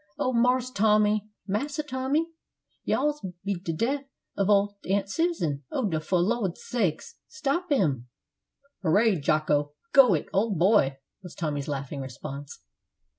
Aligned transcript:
Oh, 0.17 0.33
Marse 0.33 0.71
Tommy, 0.71 1.29
Massa 1.45 1.83
Tommy, 1.83 2.25
yous'll 2.85 3.35
be 3.45 3.53
de 3.59 3.71
deff 3.71 4.01
of 4.35 4.49
ole 4.49 4.75
Aunt 4.89 5.07
Susan! 5.11 5.63
Oh, 5.71 5.87
fo' 5.99 6.17
de 6.17 6.23
Lor's 6.23 6.67
sake, 6.67 7.03
stop 7.27 7.71
'im!" 7.71 8.07
"Hooray, 8.81 9.17
Jocko! 9.19 9.73
go 9.93 10.15
it, 10.15 10.27
old 10.33 10.57
boy!" 10.57 10.97
was 11.21 11.35
Tommy's 11.35 11.67
laughing 11.67 12.01
response. 12.01 12.61